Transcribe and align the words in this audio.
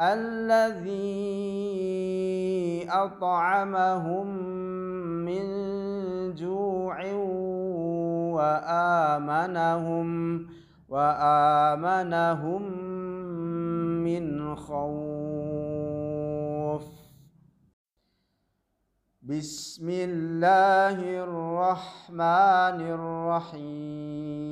الذي 0.00 0.90
أطعمهم 2.90 4.26
من 5.24 5.44
جوع 6.34 7.12
وآمنهم 8.34 10.08
وآمنهم 10.88 12.62
من 14.02 14.56
خوف. 14.56 14.84
بسم 19.22 19.88
الله 19.90 20.98
الرحمن 21.24 22.78
الرحيم. 22.98 24.44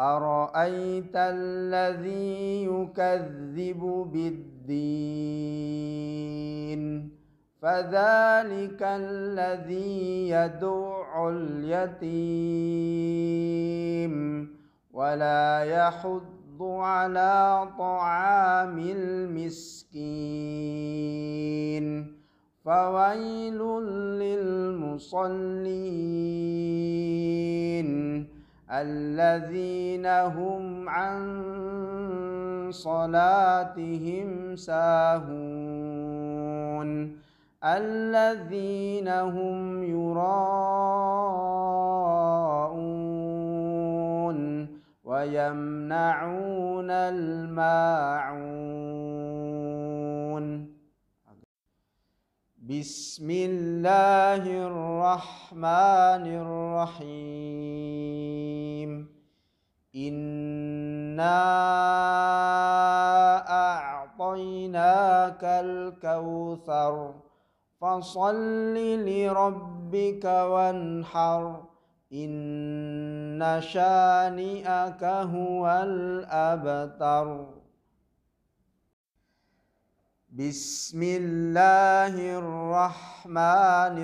أرأيت 0.00 1.16
الذي 1.16 2.64
يكذب 2.64 3.80
بالدين؟ 4.12 5.58
فذلك 7.62 8.82
الذي 8.82 10.28
يدع 10.28 11.28
اليتيم 11.28 12.08
ولا 14.92 15.64
يحض 15.64 16.62
على 16.62 17.68
طعام 17.78 18.78
المسكين. 18.78 20.08
فويل 22.64 23.58
للمصلين. 24.22 25.18
الذين 28.70 30.06
هم 30.06 30.88
عن 30.88 31.18
صلاتهم 32.70 34.56
ساهون 34.56 36.08
الذين 37.64 39.08
هم 39.08 39.82
يراءون 39.82 40.28
ويمنعون 45.04 46.90
الماعون. 46.90 48.68
بسم 52.68 53.30
الله 53.30 54.44
الرحمن 54.44 56.24
الرحيم. 56.44 57.27
إنا 59.96 61.38
أعطيناك 63.48 65.44
الكوثر 65.44 67.14
فصل 67.80 68.74
لربك 69.08 70.24
وانحر 70.24 71.62
إن 72.12 73.60
شانئك 73.60 75.04
هو 75.04 75.80
الأبتر. 75.84 77.46
بسم 80.30 81.02
الله 81.02 82.38
الرحمن 82.38 83.96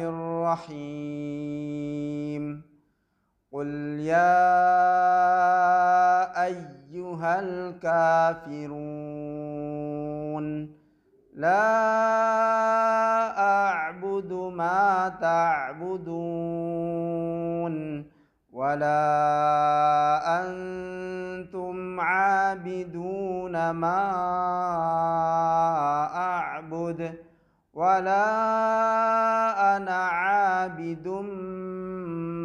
الرحيم. 0.55 1.45
قل 3.53 3.71
يا 4.01 5.04
أيها 7.25 7.41
الكافرون 7.41 8.85
لا 11.35 11.65
أعبد 13.39 14.33
ما 14.33 15.09
تعبدون 15.21 16.15
ولا 18.53 19.01
أنتم 20.43 22.01
عابدون 22.01 23.71
ما 23.71 24.01
أعبد 26.17 27.15
ولا 27.75 28.27
أنا 29.77 29.97
عابد 29.97 31.09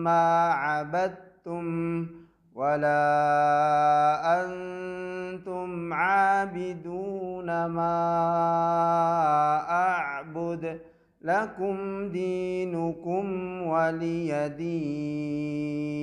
ما 0.04 0.52
عبدتم 0.54 2.20
ولا 2.60 4.29
عابدون 6.50 7.66
ما 7.66 7.98
أعبد 9.70 10.82
لكم 11.22 12.10
دينكم 12.10 13.26
ولي 13.62 14.50
دين. 14.58 16.00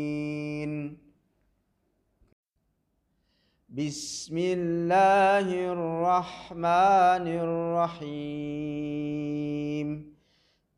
بسم 3.69 4.39
الله 4.39 5.73
الرحمن 5.73 7.27
الرحيم. 7.87 8.87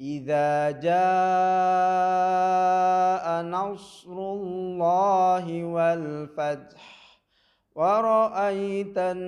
إذا 0.00 0.70
جاء 0.70 1.02
نصر 3.42 4.12
الله 4.12 5.64
والفتح 5.64 6.97
ورأيت 7.78 8.98
الناس 8.98 9.26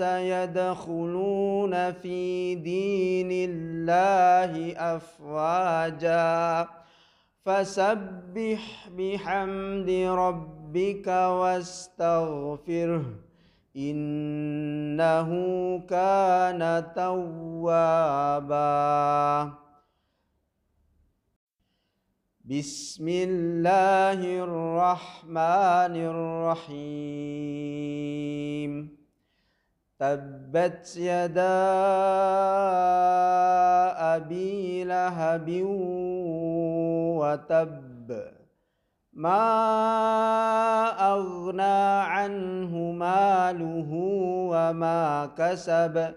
يدخلون 0.00 1.92
في 1.92 2.54
دين 2.54 3.50
الله 3.50 4.76
أفواجا. 4.96 6.68
فسبح 7.44 8.88
بحمد 8.98 9.90
ربك 9.90 11.06
واستغفره 11.08 13.04
إنه 13.76 15.28
كان 15.78 16.84
توابا. 16.94 18.52
بسم 22.44 23.06
الله 23.08 24.18
الرحمن 24.42 25.94
الرحيم. 25.94 26.72
تبت 30.00 30.96
يدا 30.96 31.62
أبي 34.18 34.84
لهب 34.84 35.62
وتب. 37.22 38.22
ما 39.12 39.44
أغنى 41.14 41.82
عنه 42.10 42.76
ماله 42.76 43.90
وما 44.50 45.30
كسب. 45.38 46.14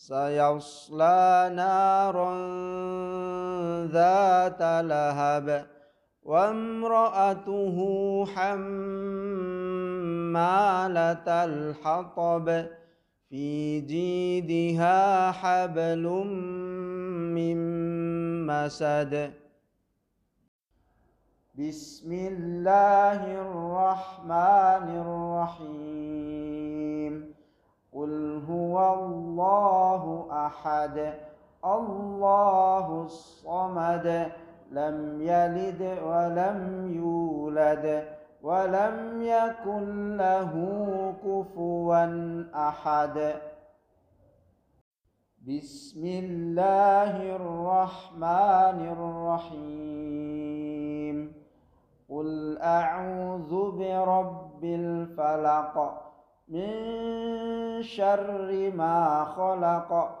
سيصلى 0.00 1.52
نارا 1.54 2.32
ذات 3.86 4.62
لهب 4.62 5.66
وامرأته 6.22 7.76
حمالة 8.26 8.54
الحطب. 11.28 12.66
في 13.30 13.80
جيدها 13.80 15.30
حبل 15.32 16.02
من 17.34 17.56
مسد. 18.46 19.32
بسم 21.58 22.12
الله 22.12 23.20
الرحمن 23.40 24.86
الرحيم. 25.04 26.09
أحد. 30.60 31.14
الله 31.64 33.02
الصمد 33.04 34.32
لم 34.70 35.22
يلد 35.22 35.98
ولم 36.04 36.90
يولد 36.94 38.04
ولم 38.42 39.22
يكن 39.22 40.16
له 40.16 40.52
كفوا 41.24 42.06
أحد. 42.54 43.34
بسم 45.48 46.06
الله 46.06 47.36
الرحمن 47.36 48.78
الرحيم. 48.96 50.20
قل 52.10 52.58
أعوذ 52.62 53.70
برب 53.78 54.64
الفلق 54.64 56.02
من 56.48 57.82
شر 57.82 58.72
ما 58.74 59.24
خلق 59.24 60.20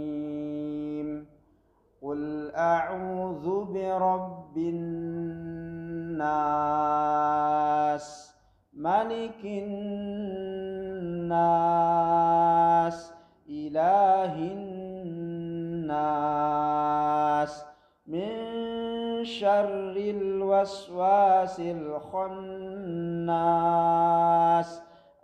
قل 2.01 2.51
أعوذ 2.55 3.65
برب 3.73 4.57
الناس 4.57 4.81
ملك 8.73 9.45
الناس 11.21 13.13
إله 13.49 14.35
الناس 15.81 17.53
من 18.07 18.31
شر 19.23 19.95
الوسواس 19.97 21.59
الخناس 21.59 22.41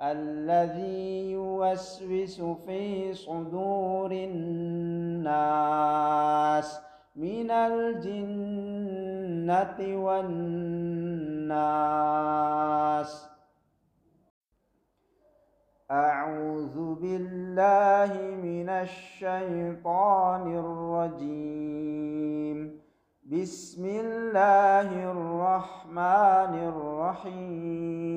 الذي 0.01 0.96
يوسوس 1.57 2.41
في 2.65 3.13
صدور 3.13 4.11
الناس 4.11 5.29
من 7.15 7.51
الجنة 7.51 8.45
والناس. 10.05 10.97
أعوذ 15.91 16.95
بالله 16.95 18.11
من 18.43 18.69
الشيطان 18.69 20.43
الرجيم. 20.63 21.97
بسم 23.23 23.85
الله 23.85 24.89
الرحمن 25.11 26.53
الرحيم. 26.71 28.16